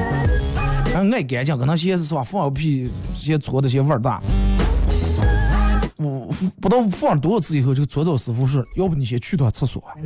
[0.93, 4.20] 然后爱干净，可能鞋子是吧，放个屁些搓的些味儿大。
[5.97, 6.28] 我
[6.61, 9.82] 不知道放了多少次以后，这个搓澡师傅说，要不你先去趟厕所。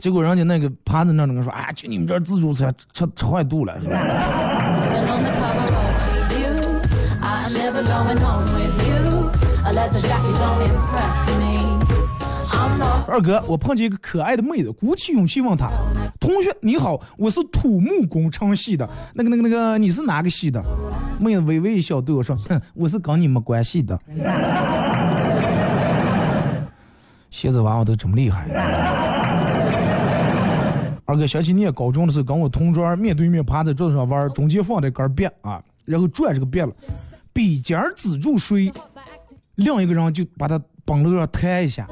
[0.00, 6.32] 结果人家那个趴在那儿跟说，哎，就你们这自助餐吃吃坏肚了，是吧？Even on the cover of GQ,
[7.20, 8.73] I am never going home with
[13.06, 15.70] 二哥，我碰见一个可爱的妹子，鼓起勇气问她
[16.20, 20.62] ：“同学你好，我是土木工程系的，那个那个那个，你是哪个系的？”
[21.18, 23.98] 妹子微微一笑对我说：“哼，我是跟你没关系的。”
[27.30, 28.46] 鞋子娃娃都这么厉害。
[31.06, 36.68] 二哥，想起你高中的时候，跟我同桌面对面趴在桌子上玩，中间放着根笔啊，然后转这个笔了，
[37.32, 38.70] 笔尖儿止住水，
[39.56, 41.86] 另一个人就把他帮楼上弹一下，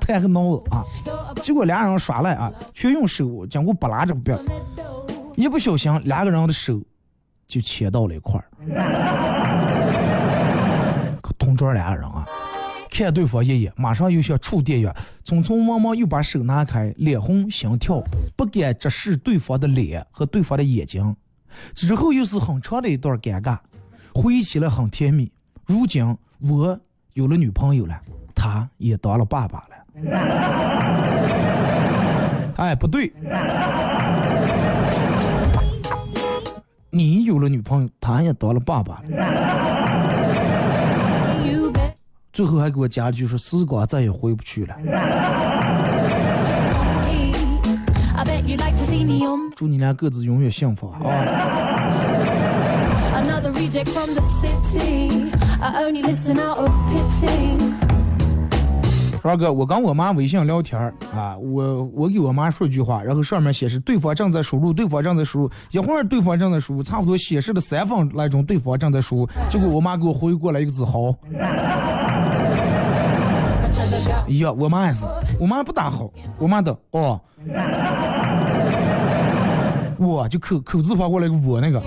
[0.00, 0.84] 弹个脑子啊，
[1.42, 4.32] 结果俩人耍赖啊，却用手经过不拉这个笔，
[5.36, 6.80] 一不小心两个人的手
[7.46, 8.44] 就切到了一块儿。
[11.20, 12.26] 可同桌俩人啊，
[12.90, 14.94] 看对方一眼，马上又像触电一样，
[15.24, 18.02] 匆匆忙忙又把手拿开，脸红心跳，
[18.36, 21.14] 不敢直视对方的脸和对方的眼睛。
[21.74, 23.58] 之后又是很长的一段尴尬，
[24.14, 25.30] 回忆起来很甜蜜。
[25.66, 26.78] 如今我
[27.14, 28.00] 有了女朋友了，
[28.34, 29.74] 他也当了爸爸了。
[32.56, 33.12] 哎，不对，
[36.90, 39.18] 你有了女朋友，他也当了爸爸了。
[42.32, 44.76] 最后还给我加了句说：“时光再也回不去了。
[44.78, 44.92] on
[47.02, 47.32] me.
[48.16, 51.00] I bet you'd like to see me on ”祝你俩各自永远幸福啊！
[53.18, 55.30] Another reject from the city.
[55.60, 57.58] I only listen out of pity.
[59.20, 71.16] 说二哥，我跟我妈微信聊天儿啊，我我给我妈说句话，然后上面显示对方正在输入，对方正在输入，一会儿对方正在输入，差不多显示了三分来钟，对方正在输入，结果我妈给我回过来一个字好，Friends
[73.80, 74.28] of the girl.
[74.38, 75.04] 呀，我妈也是，
[75.40, 76.08] 我妈不打好，
[76.38, 77.20] 我妈的哦，
[79.98, 81.82] 我就口口字旁过来个我那个，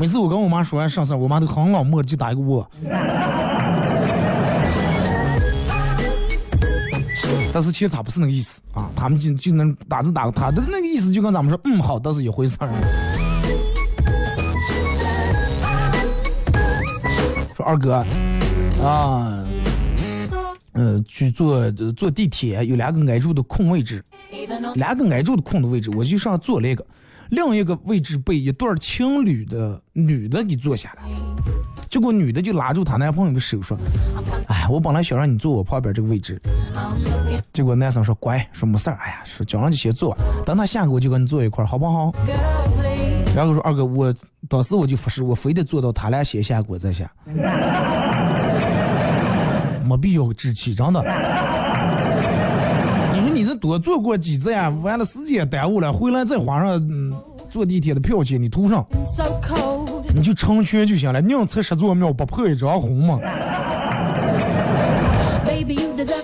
[0.00, 2.64] 每次我跟我妈说完上事儿，我妈都很冷漠的就打一个我。
[7.52, 12.70] 但是其实他不是那个意思啊，他们就就能打字打个他的那个意思就跟咱们说，嗯，好，倒是一回事儿。
[17.56, 18.04] 说二哥，
[18.80, 19.44] 啊，
[20.74, 24.04] 呃，去坐坐地铁有两个挨住的空位置，
[24.74, 26.86] 两个挨住的空的位置，我就上坐了一个，
[27.30, 31.02] 另一个位置被一对情侣的女的给坐下了，
[31.90, 33.76] 结果女的就拉住她男朋友的手说
[34.48, 36.40] ：“哎，我本来想让你坐我旁边这个位置。”
[37.52, 40.16] 结果男生说乖，说没事儿，哎呀，说叫人就先坐，
[40.46, 42.12] 等他下个我就跟你坐一块儿，好不好？
[43.36, 44.14] 然后说二哥，我
[44.48, 47.10] 当时我就发誓，我非得坐到他俩先下我再下，
[49.84, 51.02] 没必要置气，真的。
[53.48, 54.68] 你多坐过几次呀？
[54.82, 57.12] 完了时间耽误了，回来再花上嗯
[57.48, 60.02] 坐地铁的票钱，你图上，So cold.
[60.14, 63.18] 你就成全就行了，宁拆十座庙，不破一张红嘛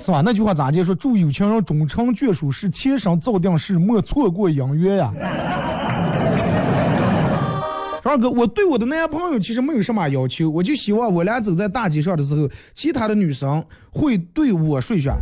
[0.02, 0.20] 是吧？
[0.22, 0.94] 那句话咋接说？
[0.94, 5.12] 祝有情人终成眷属，是前生造定事，莫错过姻缘呀。
[8.05, 15.16] 说二哥，我对我的男朋友其实没有什么要求，我就希望我俩走在大街上的时候，其他的女生会对我说一句啊，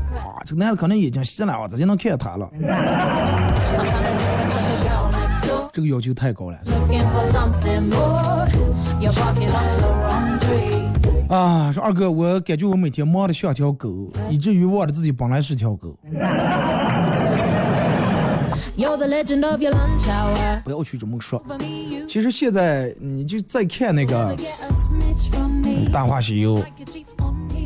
[0.45, 2.51] 这个男的可能眼睛瞎了，我直接能看他了。
[5.73, 6.59] 这个要求太高了.
[11.29, 11.71] 啊！
[11.73, 15.97] 说二哥，我感觉我每天忙得像条狗，以至于忘了自己本来是条狗。
[20.65, 21.43] 不要去这么说。
[21.47, 26.57] For me, you 其实现在你就再看那个 get a smidge from me.《大话西游》，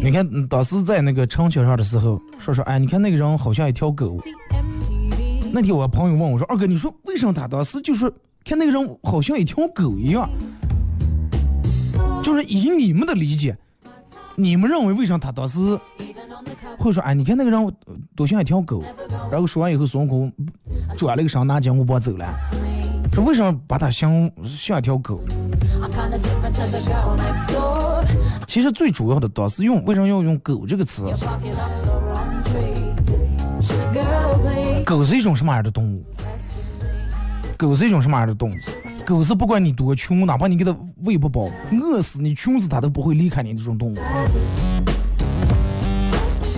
[0.02, 4.18] 你看当时在那个城墙上的时候，说说，哎，你看那个人好像一条狗。
[5.52, 8.12] 那天我朋友问我说，二哥，你说为什么他当时就说
[8.44, 10.28] 看那个人好像一条狗一样？
[12.22, 13.56] 就是以你们的理解，
[14.38, 15.58] 你们认为为什么他当时
[16.78, 17.74] 会说，哎，你看那个人
[18.14, 18.82] 多像一条狗？
[19.30, 20.30] 然后说完以后，孙悟空
[20.96, 22.26] 转了个身，拿金箍棒走了。
[23.14, 25.20] 说为什么把他像像一条狗？
[28.46, 31.04] 其实最主要的，当时用为什么要用狗这个词？
[34.84, 36.04] 狗是一种什么样的动物？
[37.56, 38.54] 狗是一种什么样的动物？
[39.06, 41.48] 狗是不管你多穷，哪怕你给它喂不饱，
[41.80, 43.96] 饿死你、穷死它都不会离开你这种动物。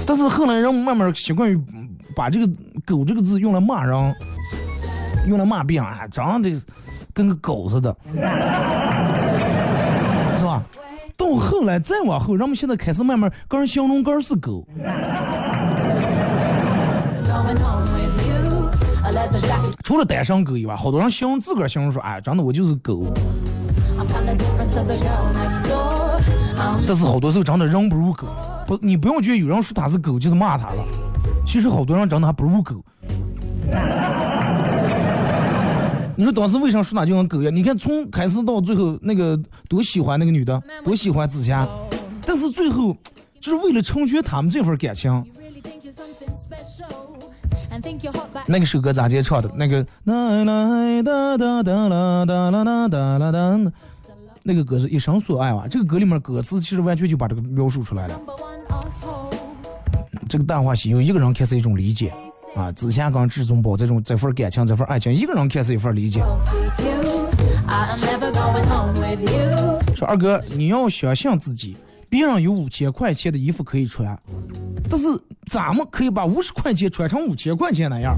[0.07, 1.61] 但是后来人们慢慢习惯于
[2.17, 2.51] 把这个
[2.87, 4.15] “狗”这个字用来骂人，
[5.29, 6.51] 用来骂别人，啊，长得
[7.13, 7.95] 跟个狗似的，
[10.35, 10.65] 是吧？
[11.19, 14.67] 到后来再往后，人们现在开始慢慢跟人形容个儿是狗。
[19.89, 23.07] 除了单身狗以外，好多人形容自个儿形容说，哎，长得我就是狗。
[26.87, 28.27] 但是好多时候长得人不如狗，
[28.67, 30.85] 不，你不用觉得有人说他是狗就是骂他了。
[31.47, 32.75] 其实好多人长得还不如狗。
[36.15, 37.57] 你说当时为啥说他就跟狗一样？
[37.57, 41.67] 你看从开始到最后，那个多喜欢那个女的，多喜欢子霞，
[42.27, 42.95] 但是最后
[43.41, 45.25] 就是为了成全他们这份感情，
[48.47, 49.51] 那个首歌咋接唱的？
[49.55, 49.87] 那个，
[54.43, 55.67] 那个歌是一生所爱哇。
[55.69, 58.21] 这个歌里面歌词其实完全就把这个描述出来了。
[60.29, 62.13] 这个《大话西游》，一个人开始一种理解
[62.55, 66.21] 啊，紫霞跟至尊宝这种这份感情、这份爱情，一个人开始一份理解。
[69.95, 71.77] 说二哥，你要相信自己，
[72.09, 74.19] 别人有五千块钱的衣服可以穿，
[74.89, 75.07] 但是
[75.47, 78.17] 咱们可以把五十块钱穿成五千块钱那样。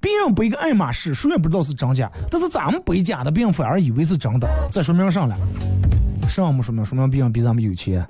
[0.00, 5.36] 别人背个爱马仕，谁也不知道是真假，但是咱们背假的，别人反而以为是真的，这说明啥了？
[6.28, 6.84] 啥没说明？
[6.84, 8.06] 说明别人比咱们有钱。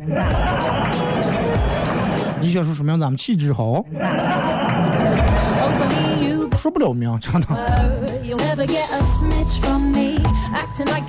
[2.41, 3.85] 你想说说明咱们气质好
[6.57, 7.47] 说不了名，真的。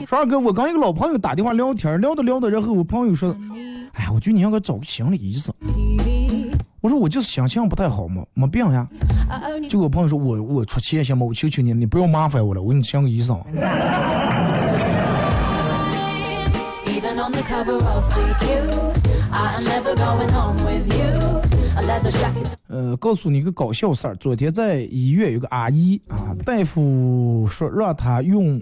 [0.09, 3.35] 二哥，我跟一个老朋友打电话聊天，聊着聊着，然后我朋友说
[3.93, 5.53] 哎呀，我觉得你应该找个心理医生。
[6.79, 8.87] 我说我就是心情不太好嘛，没病呀。
[9.69, 11.25] 就我朋友说我我出钱行吗？
[11.25, 13.39] 我求求你，你不要麻烦我了，我给你请个医生。
[22.67, 28.61] 呃，告诉你一个搞笑事儿，昨天在医院有个阿姨啊，大夫说让她用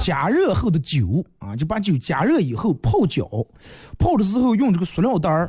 [0.00, 3.28] 加热后的酒啊，就把酒加热以后泡脚，
[3.98, 5.48] 泡的时候用这个塑料袋儿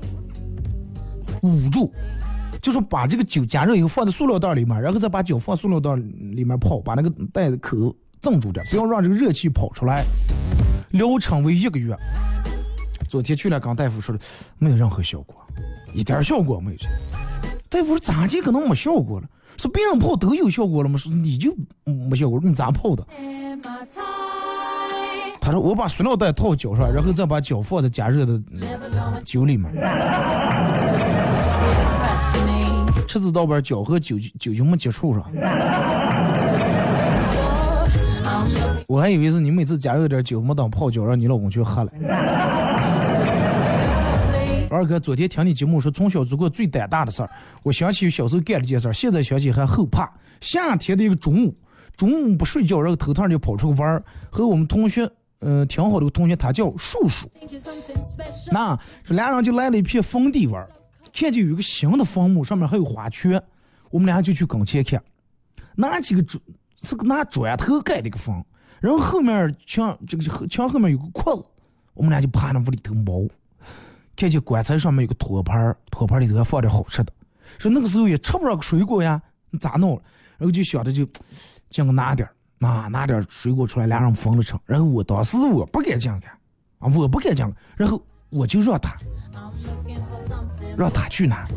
[1.42, 1.92] 捂住，
[2.62, 10.04] 就说把这个酒加热以后放在塑料袋里面，然后再把酒放塑料袋里面泡，把那个袋子口镇住点，不要让这个热气跑出来。
[10.92, 11.98] 疗程为一个月。
[13.14, 14.20] 昨天去了，跟大夫说的
[14.58, 15.36] 没有任何效果，
[15.94, 16.78] 一点效果没有。
[17.70, 19.28] 大夫说咋就可能没效果了？
[19.56, 20.98] 说别人泡都有效果了吗？
[20.98, 21.56] 说你就
[21.86, 23.06] 没效果，你咋泡的？
[25.40, 28.42] 他说我把塑料袋套脚上，然后再把脚放在加热的
[29.24, 29.94] 酒里面，impress
[32.48, 33.06] me.
[33.08, 35.24] 吃子到边脚和酒酒就没接触上。
[38.88, 41.92] 我还以为是你每次加热点酒没当泡脚，让你老公去喝了。
[44.74, 47.30] 二哥，昨天听你节目说从小做过最胆大的事儿，
[47.62, 50.12] 我想起小时候干了件事儿，现在想起还后怕。
[50.42, 51.56] 夏天的一个中午，
[51.96, 55.10] 中午不睡觉，然后头趟就跑出去玩儿，和我们同学，
[55.40, 57.30] 呃，挺好的个同学，他叫叔叔。
[58.52, 60.70] 那说俩人就来了一片坟地玩儿，
[61.14, 63.42] 看见有一个新的坟墓，上面还有花圈，
[63.90, 65.02] 我们俩就去跟前看，
[65.76, 66.42] 拿几个砖，
[66.82, 68.36] 是个拿砖头盖的一个坟，
[68.82, 71.46] 然后后面墙这个墙后面有个窟窿，
[71.94, 73.26] 我们俩就趴那屋里头猫，
[74.16, 77.12] 看见棺材上面有个托盘，托盘里头还放点好吃的，
[77.58, 79.20] 说那个时候也吃不上水果呀，
[79.60, 80.00] 咋弄？
[80.38, 81.08] 然后就想着就，
[81.70, 84.54] 这样拿点儿啊，拿点水果出来，俩人分了吃。
[84.66, 86.32] 然后我当时我不敢这样干，
[86.80, 88.96] 啊，我不敢这样，然后我就让他
[90.78, 91.48] 让他去拿，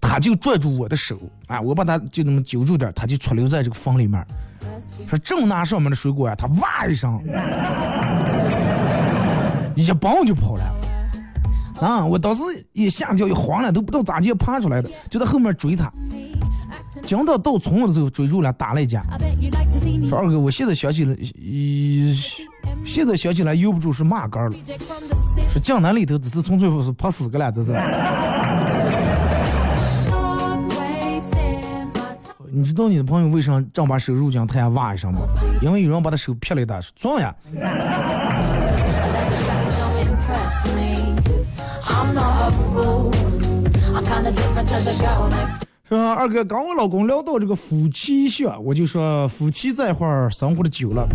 [0.00, 4.26] 他就拽住我的手，啊，我把他就那么揪住点，他就出溜在这个房里面，
[5.08, 7.22] 说正拿上面的水果呀，他哇一声，
[9.76, 10.73] 一蹦就跑了。
[11.84, 12.04] 啊！
[12.04, 15.92] 我当时一吓一跳，一慌了，都不知道咋就爬出来的，就在后面追他。
[17.04, 19.04] 讲到到村子的时候，追住了，打了一架。
[20.08, 21.14] 说二哥，我现在想起来，
[22.84, 24.56] 现在想起来，由不住是骂杆了。
[25.50, 27.72] 说江南里头只是纯粹是怕死个了，这是。
[32.50, 35.20] 你知道你的朋友为啥正把手入江太哇一声吗？
[35.60, 37.34] 因为有人把他手劈了一大，说撞呀！
[45.86, 51.06] 说二哥，刚我老公聊到这个夫妻相，我就说夫妻在一块儿生活的久了，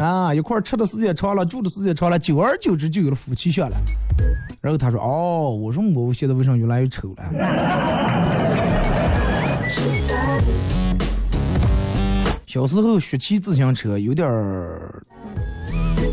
[0.00, 3.76] 啊，一块儿吃的时间长了，住的时间长了，久而久之就有了夫妻相了。
[4.62, 7.24] 然后他说，哦，我说我现在为什么越来越丑了？
[12.46, 15.02] 小时候学骑自行车有点儿，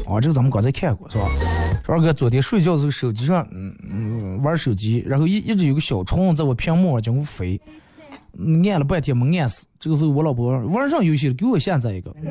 [0.05, 1.25] 啊，这个咱们刚才看过是吧？
[1.85, 7.59] 说二哥昨天睡觉的时候手机上，嗯嗯玩手机，然后一一直有个小虫在我屏幕上经过飞，
[8.37, 9.65] 嗯按了半天没按死。
[9.79, 12.13] 这个时候我老婆玩上游戏了，给我下载一个，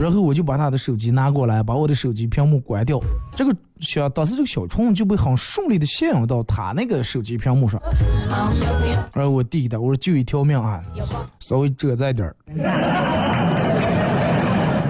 [0.00, 2.98] 然后我就把她的手机拿过来，把我的手机屏幕关掉。
[3.34, 7.78] 这个小当时这个小虫就被很顺利的吸引到她那个手机屏幕上，
[9.12, 10.82] 然后我递给他，我说就一条命啊，
[11.40, 12.36] 稍微遮在点儿，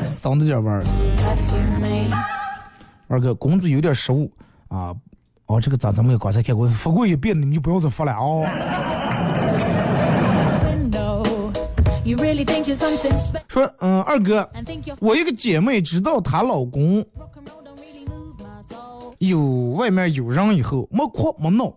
[0.07, 0.84] 省着点玩儿。
[3.09, 4.31] 二哥工作有点失误
[4.68, 4.95] 啊
[5.47, 8.45] 哦这个咱咱们也刚才看过发过一遍你就不要再发了哦。
[13.49, 14.49] 说嗯二哥
[15.01, 17.05] 我一个姐妹知道她老公
[19.18, 21.72] 有外面有人以后没哭没闹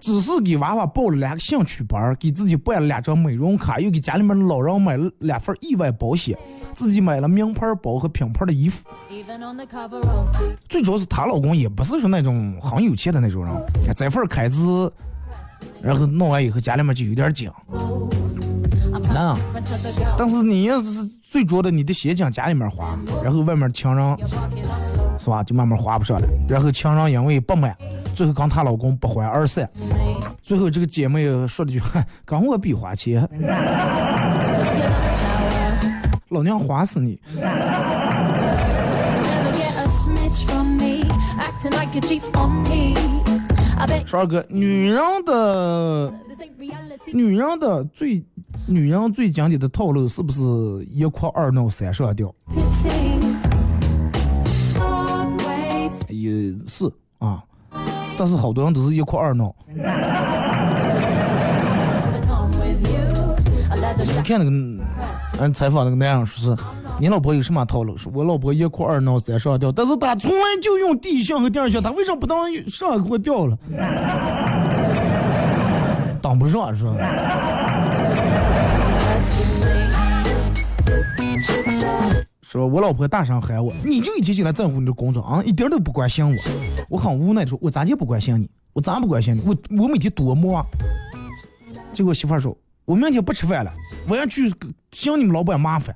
[0.00, 6.36] 只是给娃娃报了两个兴趣班给自己办了两张美容卡又给家里面老人买了两份意外保险。
[6.74, 8.84] 自己买了名牌包和品牌的衣服。
[10.68, 13.54] 最主要是她老公也不是说那种很有钱的那种人，
[13.96, 14.58] 这份开支，
[15.82, 17.50] 然后弄完以后家里面就有点紧。
[18.92, 19.36] Girl.
[20.16, 24.16] 但是你要是最主要的，你得先讲家里面花，然后外面情人
[25.18, 26.26] 是吧，就慢慢花不上了。
[26.48, 27.76] 然后情人因为不满，
[28.14, 29.68] 最后跟她老公不欢而散。
[30.42, 33.22] 最后这个姐妹说了句：“哼，跟我比花钱，
[36.30, 37.20] 老娘花死你。
[37.34, 37.52] You never
[39.52, 41.04] get a snitch from me,
[41.38, 42.94] acting like a chief on me.
[43.78, 47.12] I bet ”说二哥，女人的 this ain't reality.
[47.12, 48.24] 女人的最
[48.66, 50.40] 女人最经典的套路是不是
[50.88, 52.32] 一哭二闹三上吊？
[56.08, 56.30] 也
[56.66, 56.84] 是
[57.18, 57.42] 啊，
[58.16, 59.52] 但是好多人都是一哭二闹。
[63.96, 64.50] 你看那个
[65.40, 66.62] 嗯采访那个男人说是，
[66.98, 67.96] 你老婆有什么套路？
[67.96, 72.38] 说我老婆一哭二闹三上吊，但是她从来就用第一项和第二项，她为什么不当
[72.68, 73.56] 上一给我掉了？
[76.20, 76.92] 当不上是吧？
[82.42, 86.36] 说我老婆大声喊我，你就一天起来在乎你的工作啊，一点都不关心我。
[86.90, 88.50] 我很无奈的说，我咋就不关心你？
[88.74, 89.40] 我咋不关心你？
[89.46, 90.62] 我我每天多忙。
[91.94, 92.54] 结果媳妇说，
[92.84, 93.72] 我明天不吃饭了，
[94.08, 94.52] 我要去
[94.90, 95.94] 向你们老板麻烦。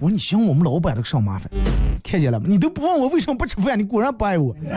[0.00, 1.50] 我说你向我们老板这个上麻烦，
[2.02, 2.46] 看见了吗？
[2.48, 4.54] 你都不问我为什么不吃饭，你果然不爱我。
[4.54, 4.70] Even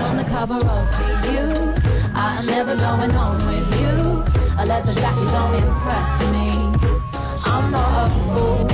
[0.00, 1.26] on the cover of GQ,
[2.14, 4.22] I am never going home with you.
[4.56, 6.52] A leather jacket don't impress me.
[7.44, 8.68] I'm not a fool.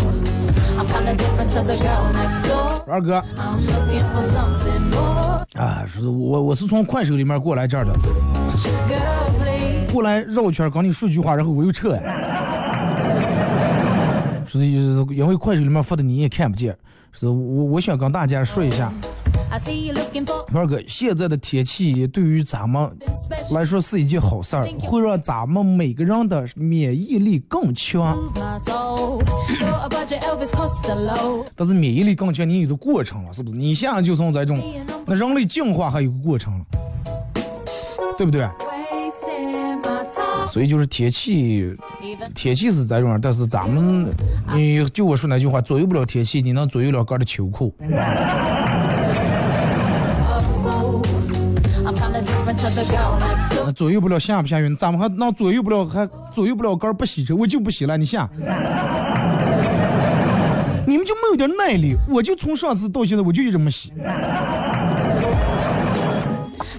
[0.79, 2.83] I'm kinda different to the girl next door.
[2.87, 5.45] 二哥 I'm looking for something more.
[5.57, 9.60] 啊，是我我是从快手里面过来这儿的，Girl, please.
[9.93, 12.03] 过来绕一圈跟你说句话，然后我又撤呀。
[14.47, 16.76] 是因为快手里面发的你也看不见，
[17.12, 18.93] 是我我想跟大家说一下。
[20.53, 22.88] 二哥，现在的天气对于咱们
[23.53, 28.16] 来说是一件好事儿，会让咱们每个人的免疫力更强。
[31.57, 33.57] 但是免疫力更强，你有个过程了，是不是？
[33.57, 34.61] 你现在就从这种，
[35.07, 36.64] 那人类进化还有个过程了，
[38.21, 38.47] 对不对.
[40.47, 41.75] 所以就是天气
[42.35, 44.12] 天气是这种，但是咱们，
[44.53, 47.75] 你就我说那句话，左右不了天气，你能左右了个人的秋裤。
[53.64, 58.29] 那左右不了下不下雨，咱们还能左右不了，还左右不了杆儿不洗车，我就不洗了，你下。
[60.87, 63.95] 你们就没有点耐力，我就从上次到现在我就一直没洗，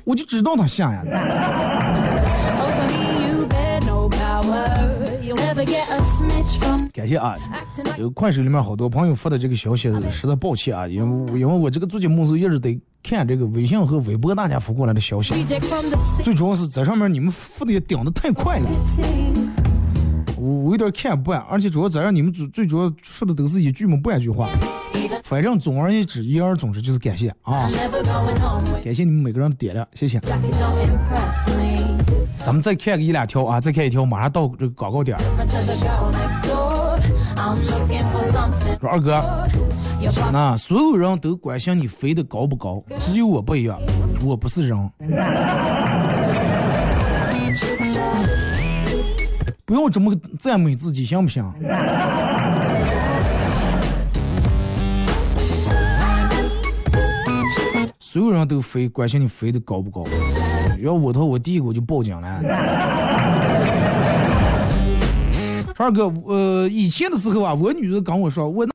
[0.03, 1.03] 我就知道他下呀。
[6.93, 7.35] 感谢啊
[7.77, 15.33] like 有快手里面好多朋友发的这个消息，实在抱歉啊，因为因为我这个做节目时候一直得看这个微信和微博大家发过来的消息.
[16.23, 18.67] 最主要是在上面你们发的也顶的太快了。
[20.41, 24.49] 我我有点看不惯，而且主要咱让你们主最主要说的都是一句嘛半句话，
[25.23, 27.69] 反正总而言之，言而总之就是感谢啊
[28.83, 30.19] 感谢你们每个人的点亮，谢谢。
[32.43, 35.15] 咱们再看个一两条啊，再看一条，马上到这个广告点.
[38.79, 39.21] 说二哥，
[40.31, 43.79] 那所有人都关心你飞得高不高，只有我不一样，
[44.25, 44.89] 我不是人。
[49.71, 51.41] 不要这么赞美自己，行不行？
[57.97, 60.03] 所有人都飞，关心你飞的高不高。
[60.81, 62.41] 要我的话，我第一个我就报警了。
[65.77, 68.65] 二哥，呃，以前的时候啊，我女儿跟我说，我